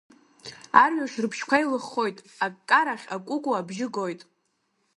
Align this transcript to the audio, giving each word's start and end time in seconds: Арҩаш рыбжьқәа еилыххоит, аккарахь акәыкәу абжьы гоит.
Арҩаш 0.83 1.13
рыбжьқәа 1.21 1.57
еилыххоит, 1.59 2.17
аккарахь 2.45 3.07
акәыкәу 3.15 3.53
абжьы 3.59 3.87
гоит. 3.95 4.21